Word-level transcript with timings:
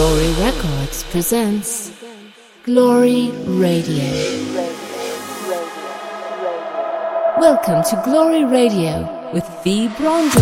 Glory 0.00 0.32
Records 0.40 1.02
presents 1.10 1.92
Glory 2.64 3.30
Radio. 3.44 4.02
Welcome 7.38 7.82
to 7.84 8.00
Glory 8.02 8.46
Radio 8.46 9.30
with 9.34 9.46
V. 9.62 9.88
Bronzy. 9.98 10.40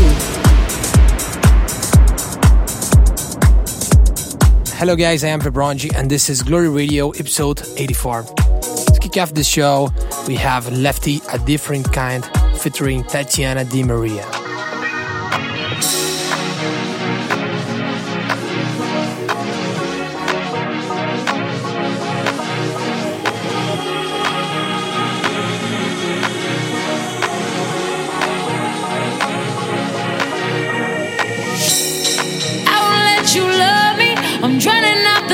Hello, 4.76 4.94
guys, 4.94 5.24
I 5.24 5.30
am 5.30 5.40
Vibranji, 5.40 5.92
and 5.92 6.08
this 6.08 6.30
is 6.30 6.44
Glory 6.44 6.68
Radio 6.68 7.10
episode 7.10 7.60
84. 7.76 8.22
To 8.22 8.98
kick 9.00 9.16
off 9.16 9.34
the 9.34 9.42
show, 9.42 9.90
we 10.28 10.36
have 10.36 10.70
Lefty, 10.70 11.20
a 11.32 11.38
different 11.40 11.92
kind, 11.92 12.24
featuring 12.60 13.02
Tatiana 13.02 13.64
Di 13.64 13.82
Maria. 13.82 14.24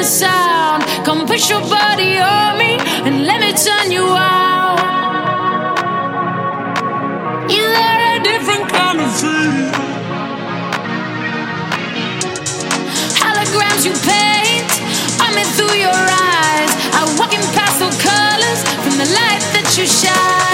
Sound. 0.04 0.84
Come 1.04 1.26
push 1.26 1.48
your 1.48 1.62
body 1.62 2.18
on 2.18 2.58
me 2.58 2.76
and 3.06 3.24
let 3.24 3.40
me 3.40 3.52
turn 3.52 3.90
you 3.90 4.04
out. 4.04 4.78
You're 7.48 7.74
a 8.12 8.20
different 8.22 8.64
kind 8.68 9.00
of 9.00 9.10
feel. 9.20 9.72
Holograms 13.20 13.82
you 13.88 13.94
paint 14.12 14.70
on 15.24 15.30
me 15.34 15.44
through 15.56 15.76
your 15.86 16.02
eyes. 16.28 16.70
I 16.98 17.02
walk 17.18 17.32
in 17.32 17.44
pastel 17.56 17.92
colors 18.08 18.60
from 18.84 18.94
the 19.02 19.08
light 19.18 19.42
that 19.54 19.74
you 19.78 19.86
shine. 19.86 20.53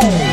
Oh! 0.00 0.27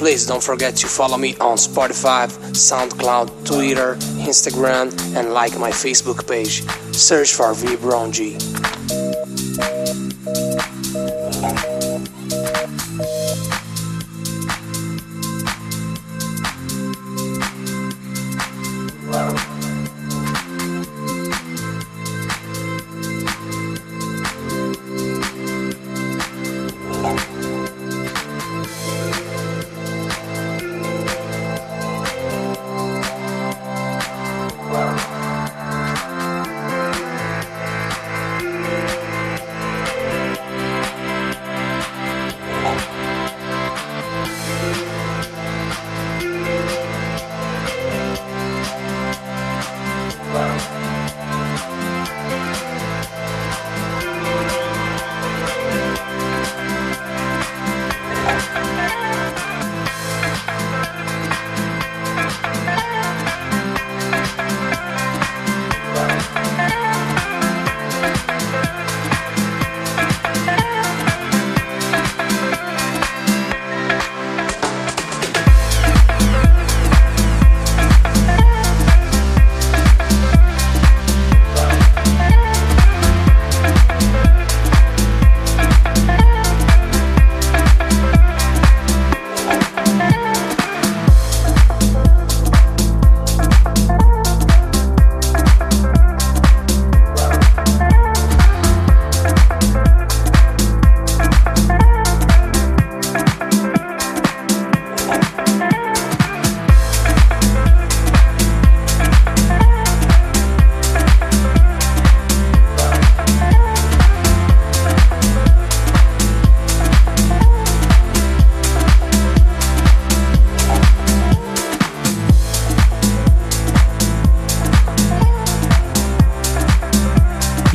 Don't 0.00 0.42
forget 0.42 0.76
to 0.76 0.86
follow 0.86 1.18
me 1.18 1.36
on 1.36 1.58
Spotify, 1.58 2.26
SoundCloud, 2.52 3.44
Twitter, 3.44 3.96
Instagram, 4.24 4.90
and 5.14 5.34
like 5.34 5.58
my 5.58 5.70
Facebook 5.70 6.26
page. 6.26 6.62
Search 6.96 7.34
for 7.34 7.52
V 7.52 7.76
Brown 7.76 8.10
G. 8.10 8.38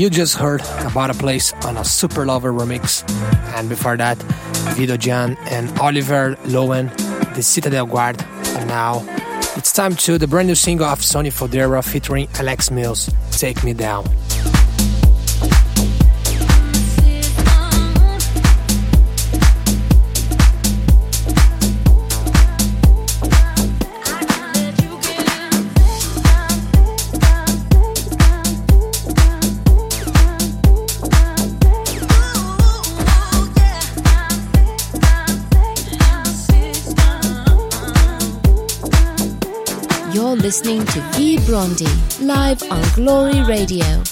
You 0.05 0.11
just 0.11 0.35
heard 0.35 0.61
About 0.85 1.09
a 1.09 1.15
Place 1.15 1.51
on 1.65 1.77
a 1.77 1.83
Super 1.83 2.27
Lover 2.27 2.53
remix. 2.53 3.03
And 3.57 3.67
before 3.67 3.97
that, 3.97 4.21
Vito 4.77 4.97
Jan 4.97 5.35
and 5.49 5.75
Oliver 5.79 6.35
Lowen, 6.43 6.95
The 7.33 7.41
Citadel 7.41 7.87
Guard. 7.87 8.21
And 8.21 8.67
now, 8.67 9.03
it's 9.55 9.73
time 9.73 9.95
to 9.95 10.19
the 10.19 10.27
brand 10.27 10.47
new 10.47 10.53
single 10.53 10.85
of 10.85 11.03
Sonny 11.03 11.31
Fodera 11.31 11.83
featuring 11.83 12.27
Alex 12.35 12.69
Mills, 12.69 13.09
Take 13.31 13.63
Me 13.63 13.73
Down. 13.73 14.05
Listening 40.45 40.85
to 40.85 41.01
V 41.13 41.37
Brondi 41.37 41.89
live 42.21 42.61
on 42.71 42.83
Glory 42.93 43.41
Radio. 43.45 44.03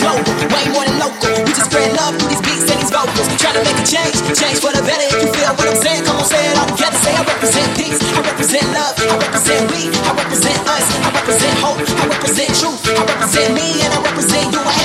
global, 0.00 0.32
way 0.50 0.64
more 0.72 0.84
than 0.88 0.96
local. 0.98 1.28
We 1.44 1.52
just 1.52 1.68
spread 1.68 1.92
love 1.94 2.16
through 2.16 2.32
these 2.32 2.42
beats 2.42 2.66
and 2.72 2.80
these 2.80 2.90
vocals. 2.90 3.28
Try 3.36 3.52
to 3.52 3.62
make 3.62 3.76
a 3.76 3.86
change, 3.86 4.16
change 4.32 4.58
for 4.58 4.72
the 4.72 4.82
better. 4.82 5.06
If 5.12 5.20
you 5.20 5.30
feel 5.36 5.52
what 5.54 5.68
I'm 5.68 5.76
saying, 5.76 6.02
come 6.08 6.16
on, 6.16 6.26
say 6.26 6.40
it 6.40 6.56
all 6.56 6.68
together. 6.68 6.98
Say 7.00 7.12
I 7.12 7.22
represent 7.24 7.68
peace, 7.76 8.00
I 8.00 8.20
represent 8.24 8.66
love, 8.72 8.96
I 8.96 9.16
represent 9.20 9.62
we, 9.72 9.92
I 9.92 10.10
represent 10.16 10.60
us, 10.68 10.84
I 11.04 11.08
represent 11.12 11.54
hope, 11.60 11.80
I 11.84 12.04
represent 12.08 12.50
truth, 12.56 12.80
I 12.88 13.02
represent 13.04 13.50
me, 13.54 13.66
and 13.84 13.90
I 13.92 14.00
represent 14.00 14.48
you. 14.52 14.60
I 14.60 14.79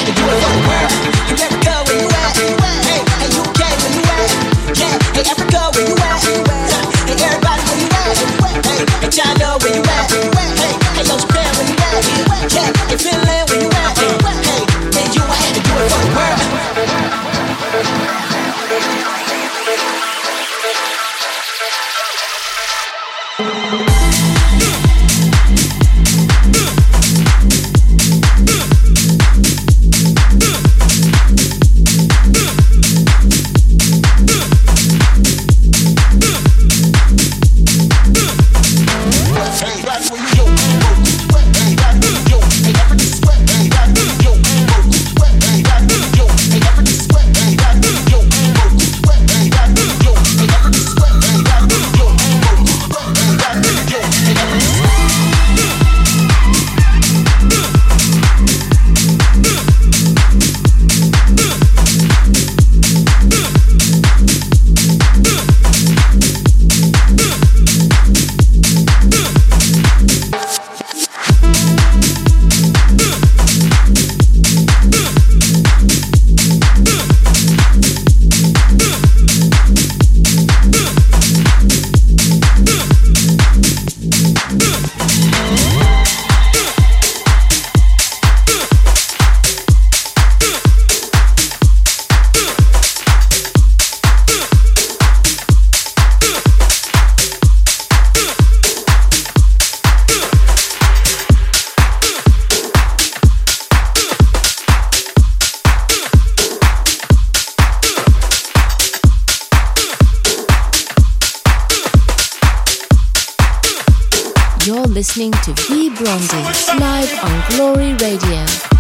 listening 115.18 115.32
to 115.32 115.54
V 115.64 115.90
Blondie 115.92 116.78
live 116.78 117.24
on 117.24 117.50
Glory 117.56 117.94
Radio. 117.94 118.75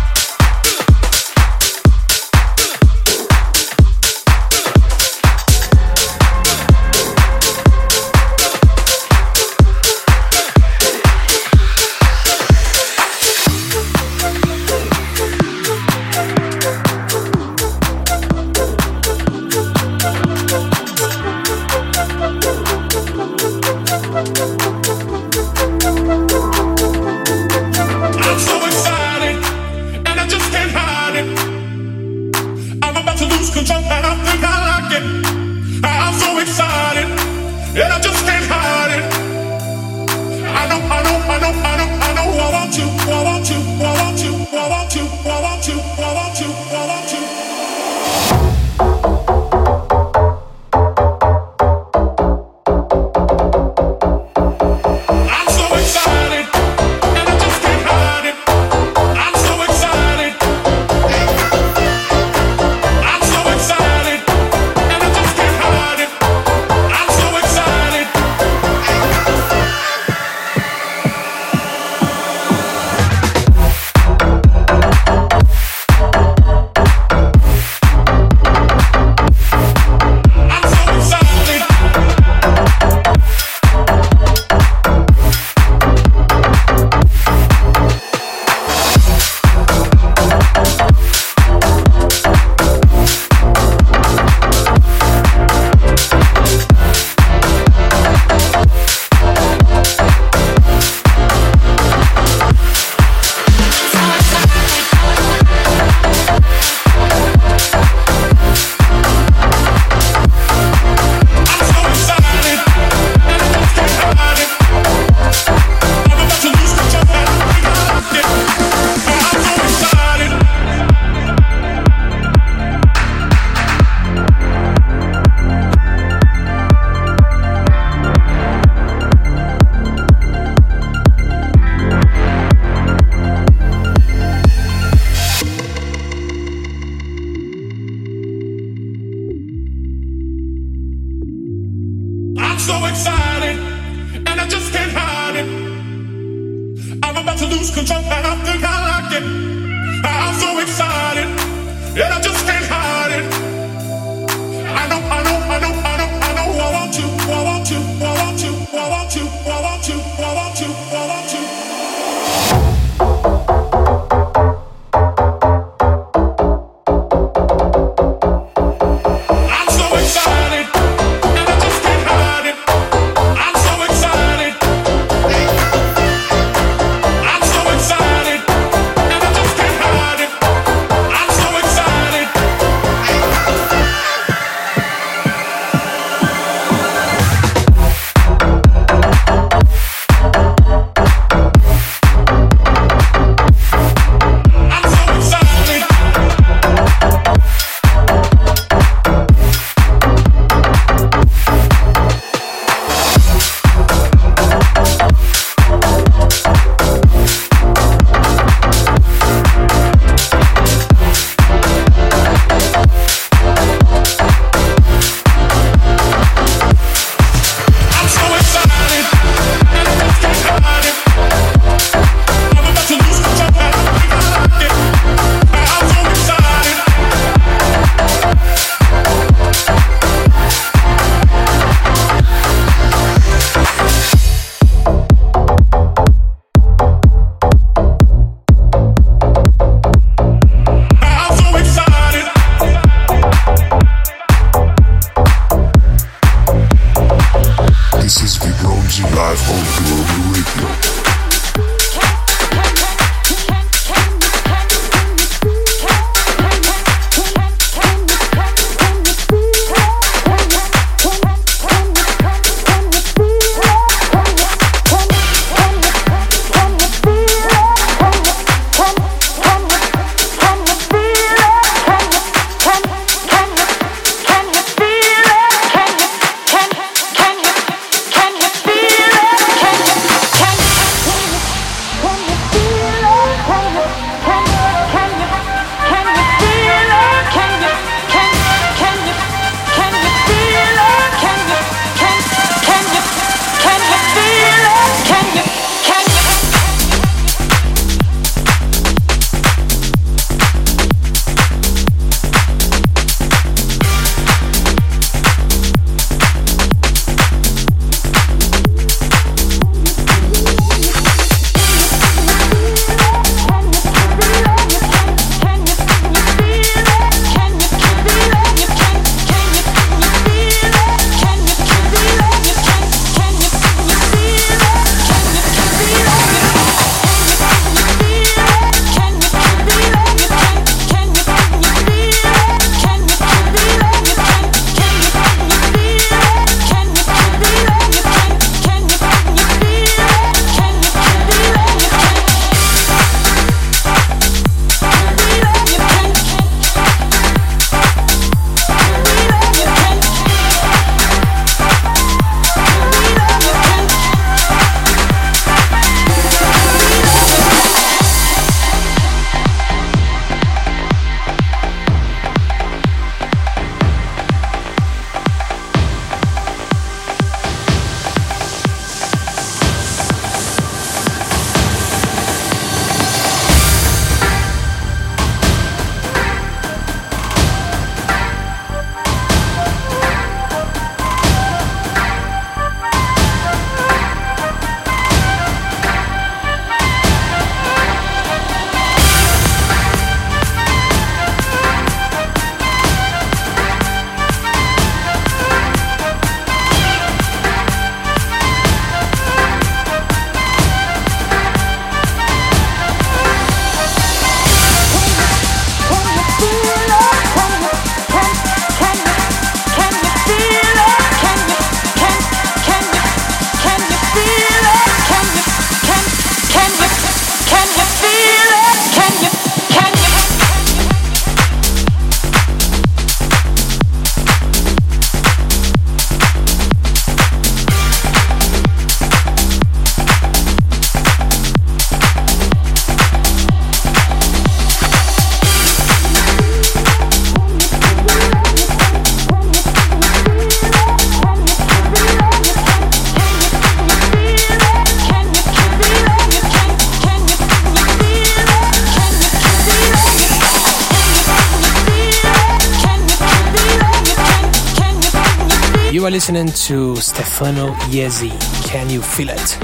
Listening 456.15 456.47
to 456.47 456.95
Stefano 456.95 457.73
Iesi. 457.91 458.31
Can 458.65 458.89
you 458.89 459.01
feel 459.01 459.27
it? 459.27 459.61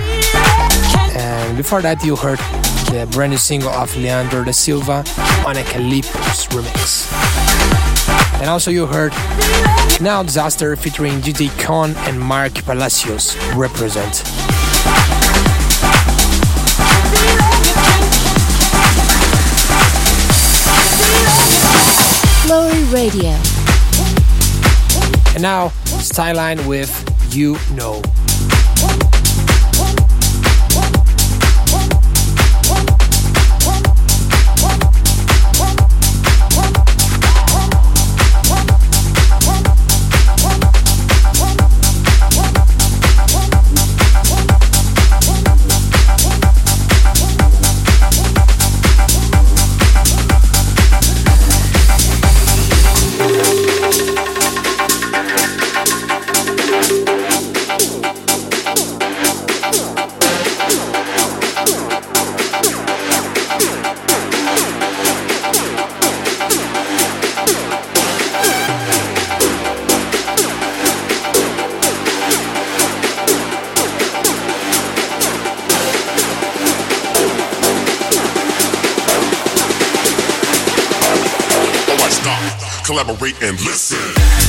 And 1.16 1.56
before 1.56 1.82
that, 1.82 2.04
you 2.04 2.18
heard 2.18 2.40
the 2.92 3.08
brand 3.12 3.32
new 3.32 3.38
single 3.38 3.70
of 3.70 3.96
Leandro 3.96 4.44
da 4.44 4.52
Silva 4.52 5.06
on 5.48 5.56
a 5.56 5.64
Calypso's 5.64 6.48
remix. 6.48 7.08
And 8.42 8.50
also, 8.50 8.70
you 8.70 8.86
heard 8.86 9.14
Now 10.02 10.24
Disaster 10.24 10.76
featuring 10.76 11.22
DJ 11.22 11.48
Con 11.58 11.96
and 12.00 12.20
Mark 12.20 12.54
Palacios 12.66 13.38
represent. 13.56 14.22
Glory 22.46 22.84
Radio. 22.92 23.40
And 25.34 25.44
now, 25.44 25.72
Styline 26.12 26.68
with 26.68 26.92
You 27.34 27.56
Know. 27.74 28.02
Collaborate 83.04 83.42
and 83.42 83.60
listen. 83.62 84.41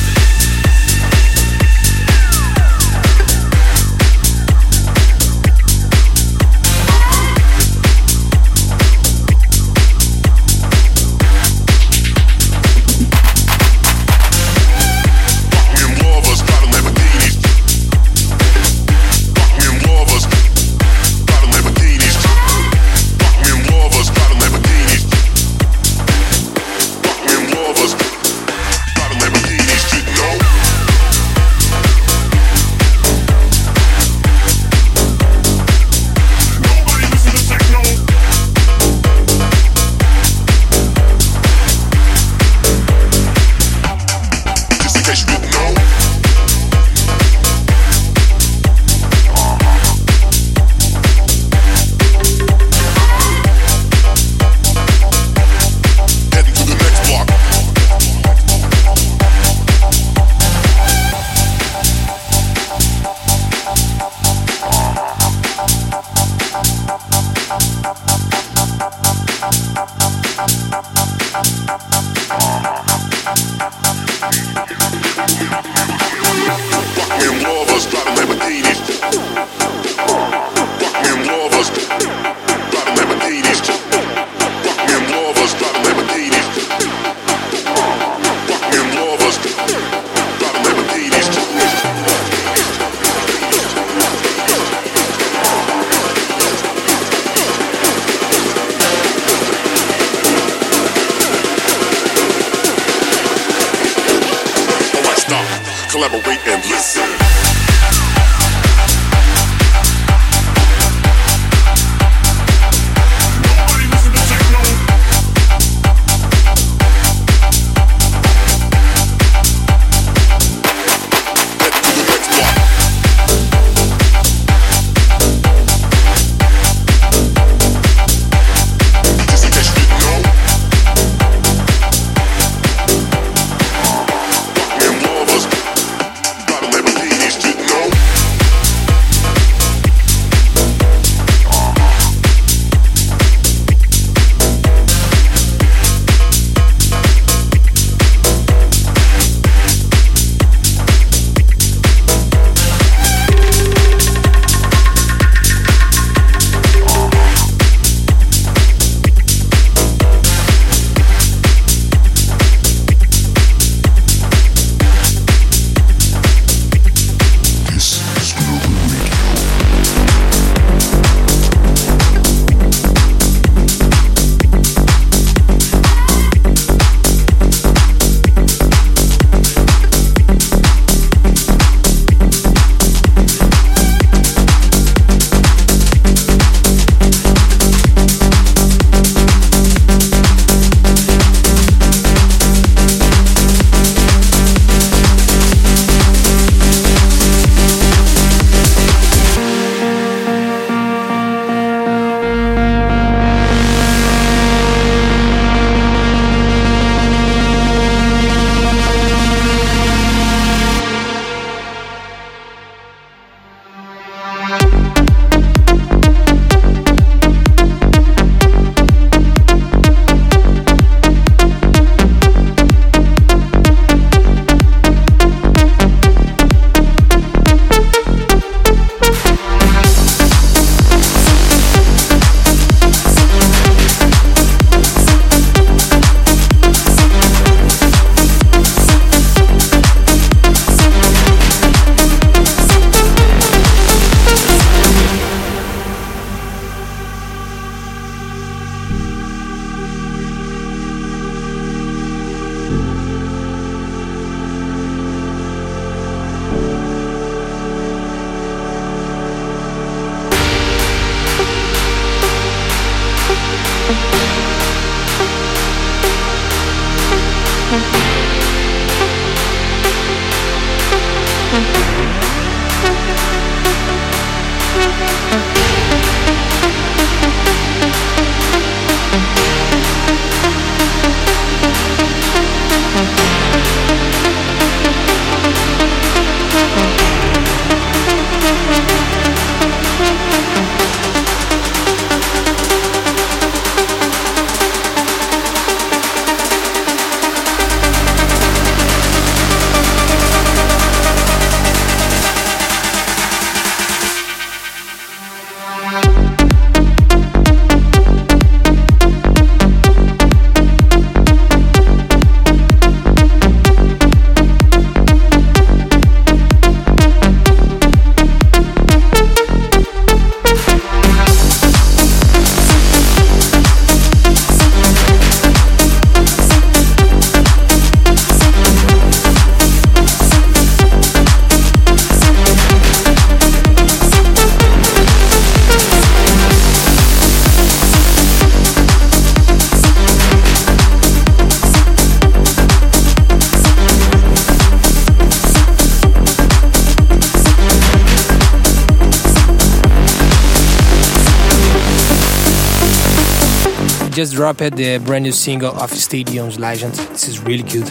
Just 354.13 354.33
dropped 354.33 354.59
the 354.59 355.01
brand 355.05 355.23
new 355.23 355.31
single 355.31 355.71
of 355.81 355.89
Stadium's 355.91 356.59
Legend. 356.59 356.93
This 356.93 357.27
is 357.27 357.39
really 357.39 357.63
good. 357.63 357.89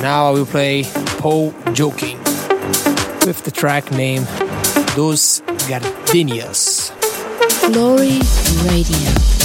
Now 0.00 0.28
I 0.28 0.30
will 0.30 0.46
play 0.46 0.84
Paul 1.18 1.52
Joking 1.74 2.16
with 3.26 3.42
the 3.44 3.50
track 3.50 3.90
name 3.90 4.24
Dos 4.94 5.40
Gardenias. 5.68 6.90
Glory 7.70 8.20
Radio. 8.64 9.35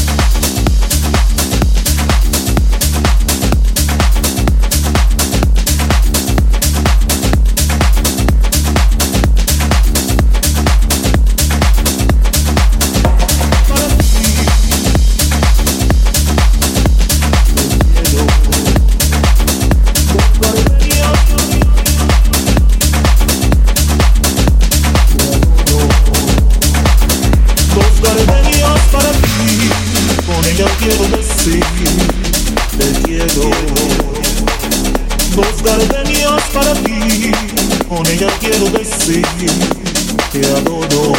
te 39.19 40.45
adoro. 40.45 41.11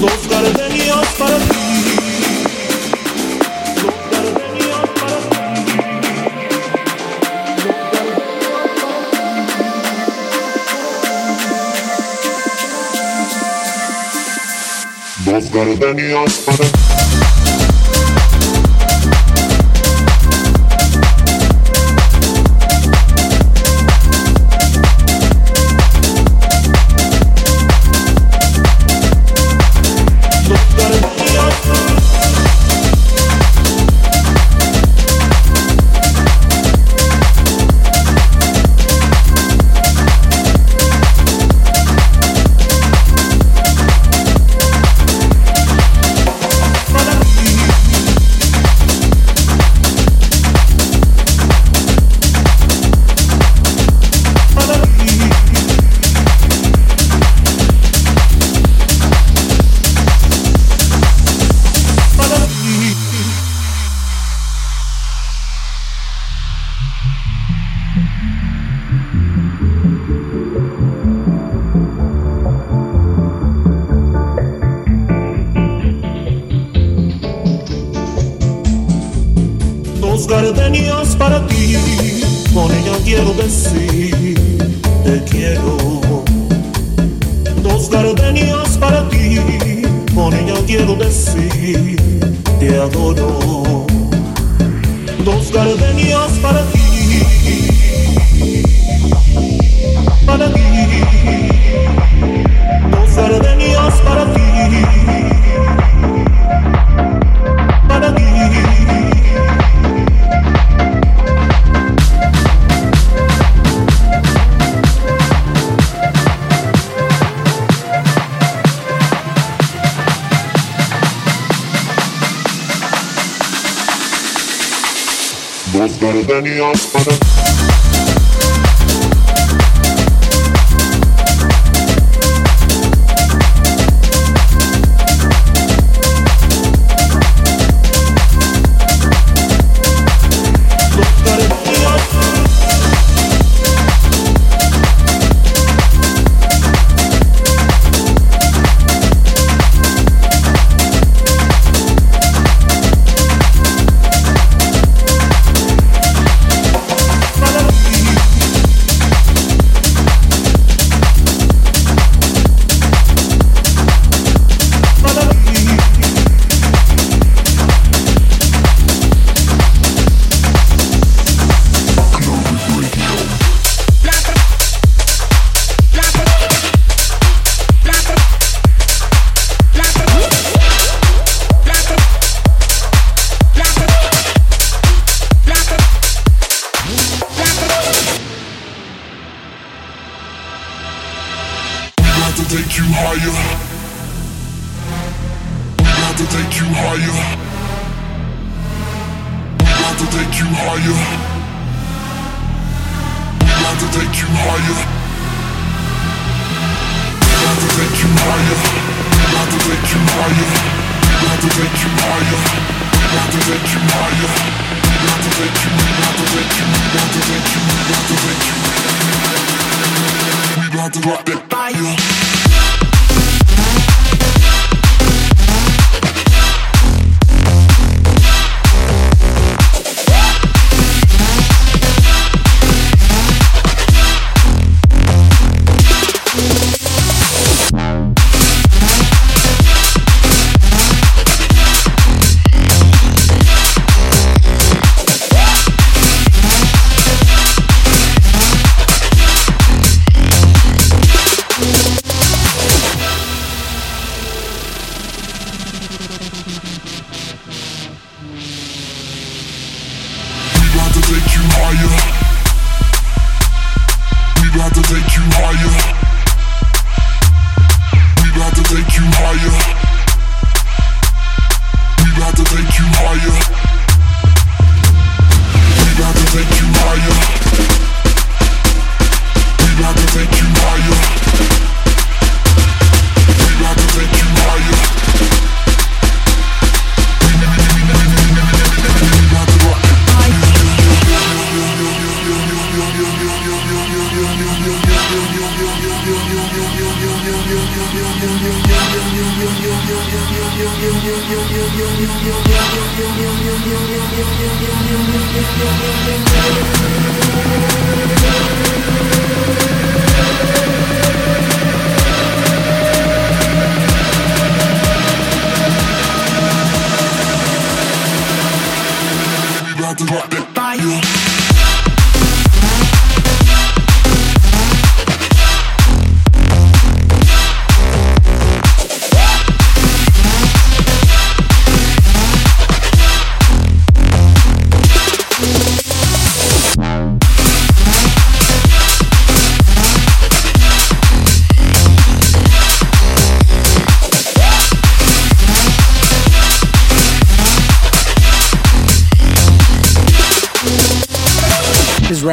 Dos 0.00 0.28
gardenias 0.30 1.06
para 1.18 1.38
ti. 1.38 1.44
Dos 3.82 3.94
gardenias 4.12 4.88
para 5.00 5.18
ti. 5.30 5.74
Dos 15.24 15.50
gardenias 15.50 16.32
para 16.46 16.56
ti. 16.58 17.23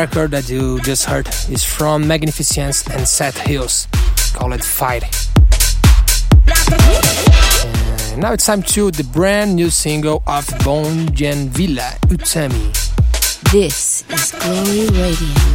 record 0.01 0.31
that 0.31 0.49
you 0.49 0.79
just 0.81 1.05
heard 1.05 1.27
is 1.47 1.63
from 1.63 2.07
Magnificence 2.07 2.87
and 2.87 3.07
Seth 3.07 3.37
Hills, 3.37 3.87
Call 4.33 4.51
it 4.51 4.63
Fight. 4.63 5.03
And 8.11 8.21
now 8.21 8.33
it's 8.33 8.47
time 8.47 8.63
to 8.73 8.89
the 8.89 9.03
brand 9.13 9.55
new 9.55 9.69
single 9.69 10.23
of 10.25 10.47
Bonjan 10.65 11.49
Villa 11.49 11.93
Utami. 12.07 12.73
This 13.51 14.03
is 14.09 14.31
Glory 14.31 14.89
Radio. 14.89 15.50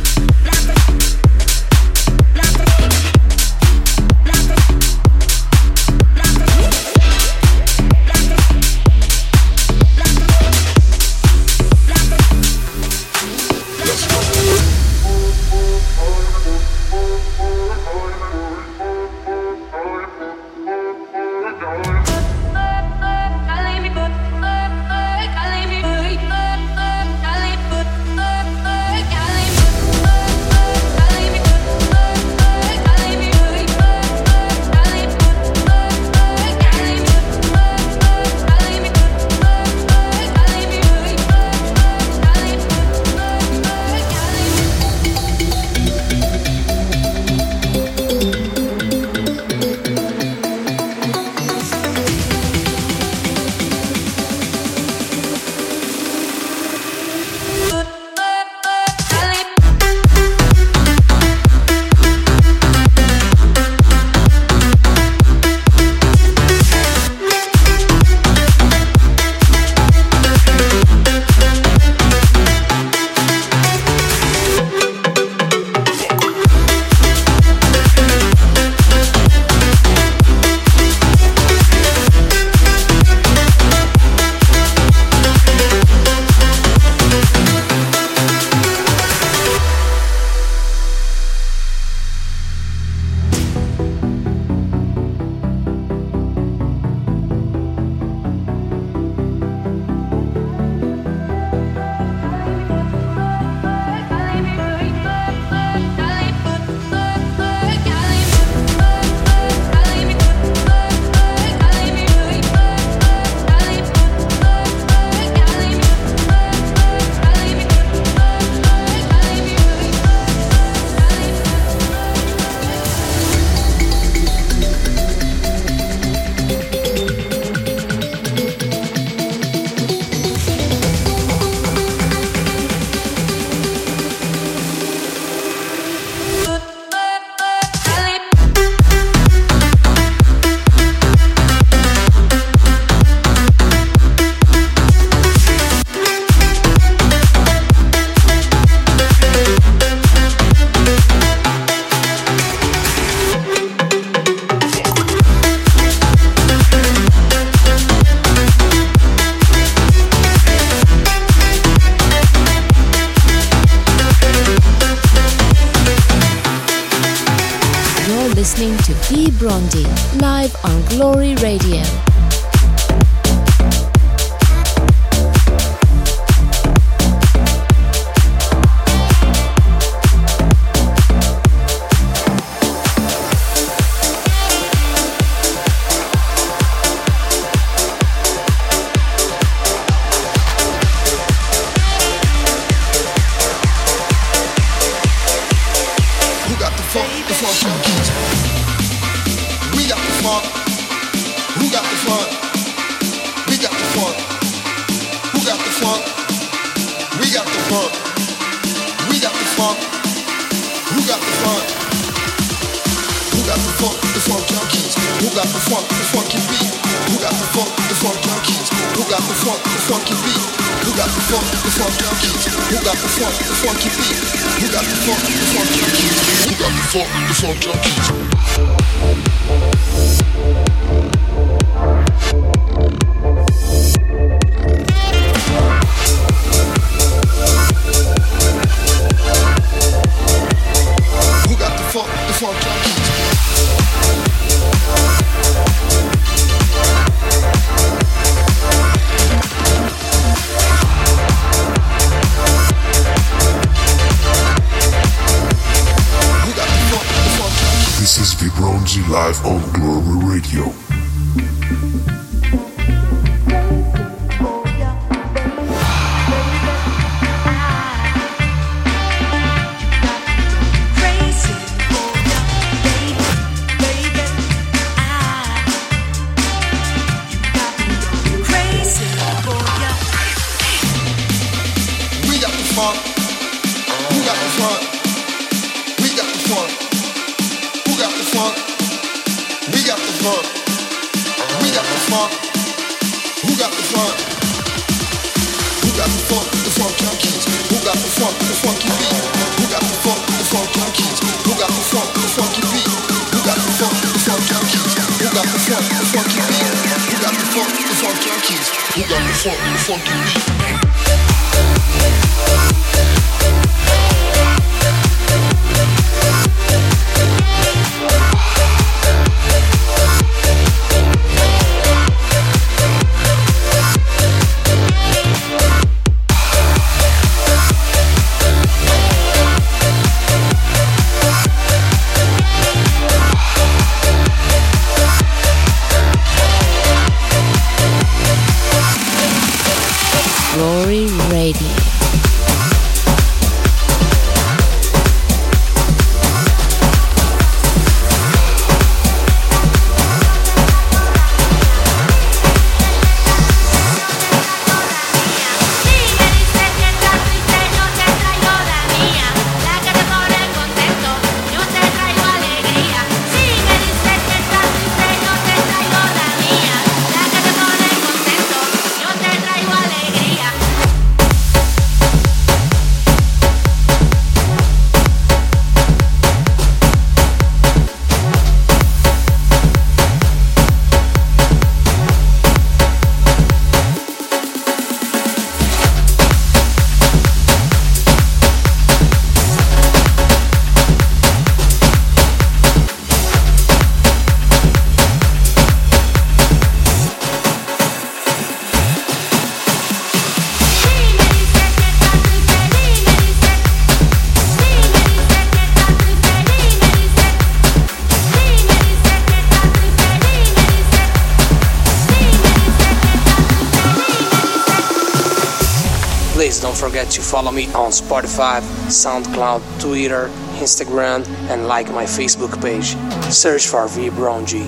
On 417.86 417.92
Spotify, 417.92 418.60
SoundCloud, 418.88 419.62
Twitter, 419.80 420.26
Instagram, 420.58 421.24
and 421.48 421.68
like 421.68 421.88
my 421.92 422.02
Facebook 422.02 422.60
page. 422.60 422.96
Search 423.32 423.68
for 423.68 423.86
V 423.86 424.08
Brown 424.10 424.44
G. 424.44 424.66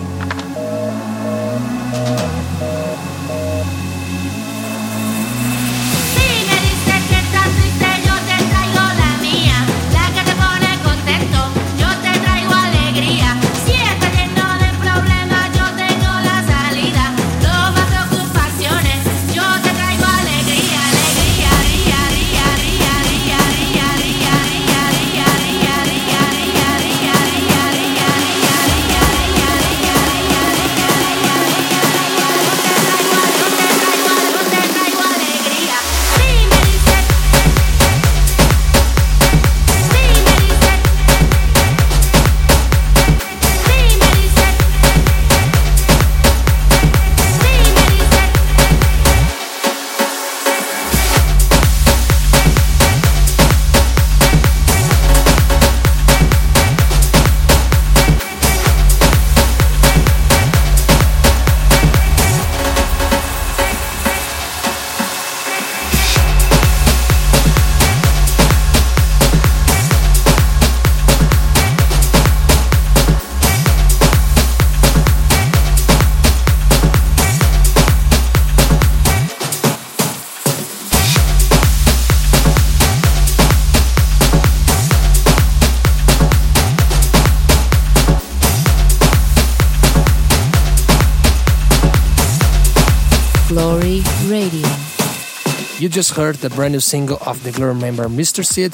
just 95.98 96.14
heard 96.14 96.36
the 96.36 96.50
brand 96.50 96.72
new 96.72 96.78
single 96.78 97.18
of 97.26 97.42
the 97.42 97.50
Glory 97.50 97.74
member 97.74 98.04
Mr. 98.04 98.46
Sid. 98.46 98.70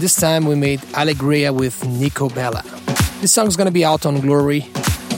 This 0.00 0.16
time 0.16 0.46
we 0.46 0.54
made 0.54 0.80
Alegria 0.94 1.52
with 1.54 1.86
Nico 1.86 2.30
Bella. 2.30 2.62
This 3.20 3.30
song 3.30 3.46
is 3.46 3.58
gonna 3.58 3.70
be 3.70 3.84
out 3.84 4.06
on 4.06 4.18
Glory 4.22 4.64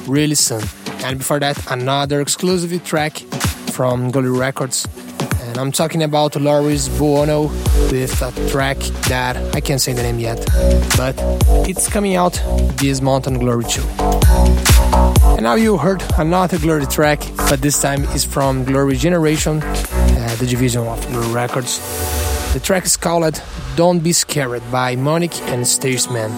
really 0.09 0.34
soon. 0.34 0.64
And 1.05 1.18
before 1.18 1.38
that, 1.38 1.57
another 1.70 2.20
exclusive 2.20 2.84
track 2.84 3.18
from 3.70 4.11
Glory 4.11 4.30
Records. 4.30 4.88
And 5.42 5.57
I'm 5.57 5.70
talking 5.70 6.02
about 6.02 6.34
Loris 6.34 6.88
Buono 6.88 7.42
with 7.88 8.20
a 8.20 8.32
track 8.50 8.78
that 9.07 9.36
I 9.55 9.61
can't 9.61 9.80
say 9.80 9.92
the 9.92 10.02
name 10.02 10.18
yet, 10.18 10.44
but 10.96 11.14
it's 11.68 11.86
coming 11.88 12.16
out 12.16 12.32
this 12.78 13.00
month 13.00 13.28
on 13.28 13.34
Glory 13.34 13.64
2. 13.64 13.80
And 15.36 15.42
now 15.44 15.55
you 15.55 15.76
heard 15.76 16.02
another 16.18 16.59
Glory 16.59 16.86
track, 16.86 17.20
but 17.48 17.61
this 17.61 17.80
time 17.80 18.02
is 18.07 18.24
from 18.24 18.64
Glory 18.64 18.96
Generation, 18.96 19.61
the 20.39 20.47
division 20.47 20.87
of 20.87 21.07
Glory 21.09 21.32
Records. 21.32 21.78
The 22.53 22.61
track 22.61 22.85
is 22.85 22.97
called 22.97 23.43
Don't 23.76 24.01
Be 24.01 24.12
Scared 24.12 24.62
by 24.70 24.97
Monique 24.97 25.41
and 25.43 25.64
Stageman. 25.64 26.30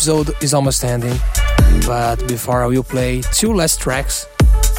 Episode 0.00 0.34
is 0.42 0.54
almost 0.54 0.82
ending, 0.82 1.18
but 1.86 2.16
before 2.26 2.62
I 2.62 2.66
will 2.66 2.82
play 2.82 3.20
two 3.34 3.52
last 3.52 3.82
tracks. 3.82 4.26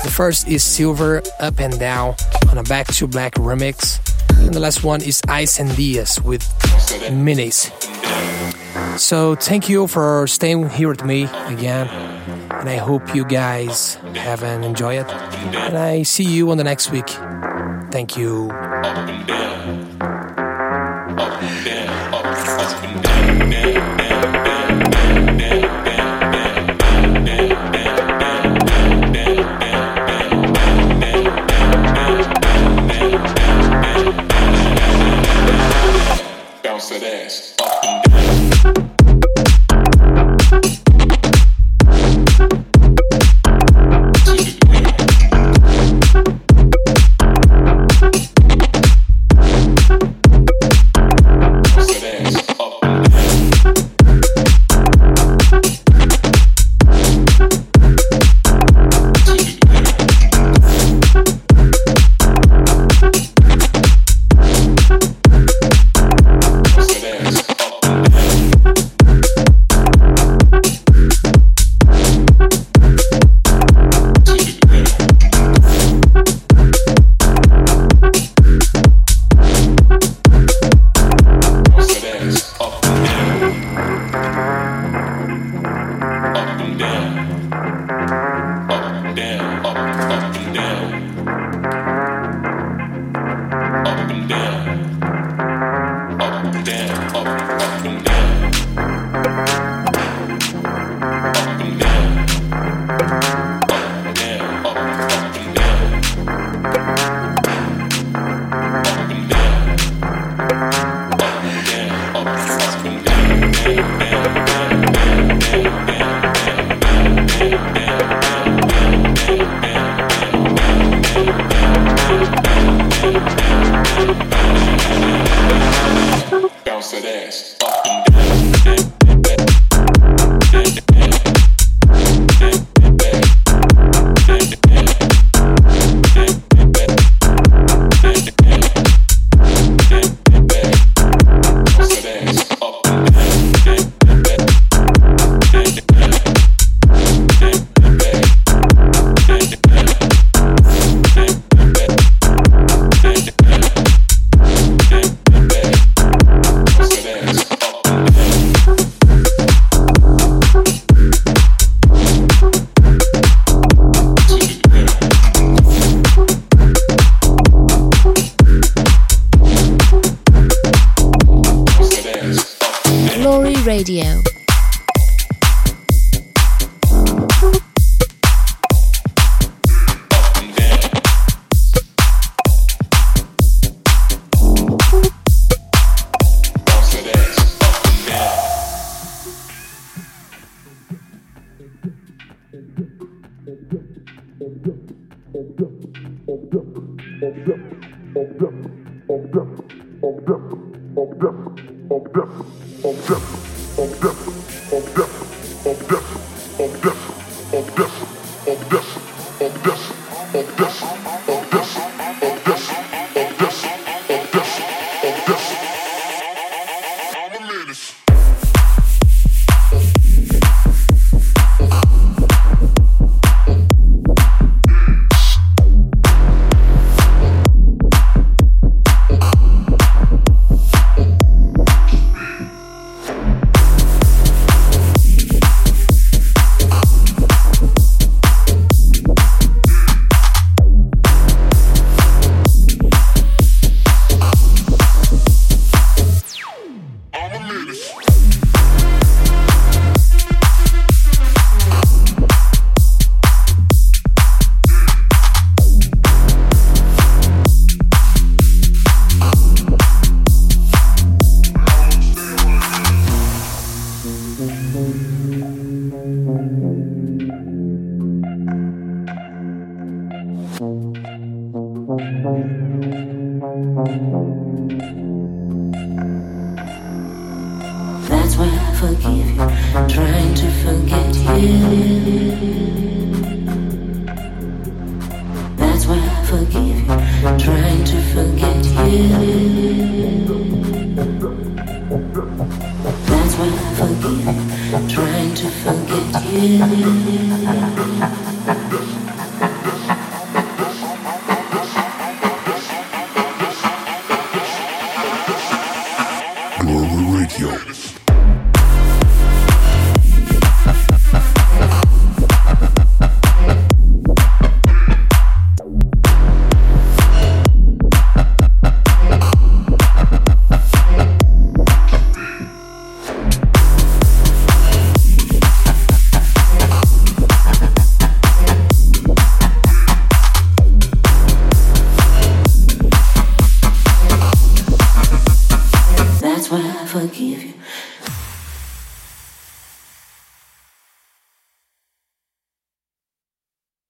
The 0.04 0.10
first 0.10 0.48
is 0.48 0.64
Silver 0.64 1.22
Up 1.40 1.60
and 1.60 1.80
Down 1.80 2.16
on 2.50 2.58
a 2.58 2.64
Back 2.64 2.88
to 2.96 3.06
Black 3.06 3.36
remix, 3.36 4.00
and 4.40 4.52
the 4.52 4.60
last 4.60 4.84
one 4.84 5.00
is 5.04 5.22
Ice 5.28 5.60
and 5.60 5.70
Diaz 5.76 6.20
with 6.24 6.42
Minis. 7.12 7.70
So 8.98 9.36
thank 9.36 9.70
you 9.70 9.86
for 9.86 10.26
staying 10.26 10.70
here 10.70 10.90
with 10.90 11.06
me 11.06 11.26
again, 11.46 11.88
and 12.50 12.68
I 12.68 12.78
hope 12.78 13.14
you 13.14 13.24
guys 13.24 14.00
have 14.16 14.42
enjoyed 14.42 15.06
it. 15.06 15.12
And 15.12 15.78
I 15.78 16.02
see 16.02 16.26
you 16.26 16.50
on 16.50 16.58
the 16.58 16.64
next 16.64 16.90
week. 16.90 17.10
Thank 17.92 18.18
you. 18.18 18.50